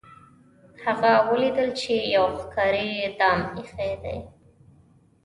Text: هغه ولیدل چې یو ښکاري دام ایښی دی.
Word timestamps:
هغه 0.83 1.11
ولیدل 1.29 1.69
چې 1.81 1.93
یو 2.15 2.25
ښکاري 2.41 2.89
دام 3.19 3.39
ایښی 3.57 3.93
دی. 4.03 4.17